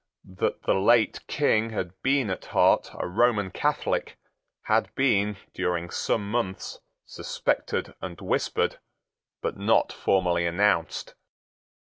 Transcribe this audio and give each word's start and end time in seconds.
That 0.33 0.63
the 0.63 0.73
late 0.73 1.19
King 1.27 1.69
had 1.69 1.91
been 2.01 2.31
at 2.31 2.45
heart 2.45 2.89
a 2.95 3.07
Roman 3.07 3.51
Catholic 3.51 4.17
had 4.63 4.89
been, 4.95 5.37
during 5.53 5.91
some 5.91 6.31
months, 6.31 6.79
suspected 7.05 7.93
and 8.01 8.19
whispered, 8.19 8.79
but 9.43 9.57
not 9.57 9.93
formally 9.93 10.47
announced. 10.47 11.13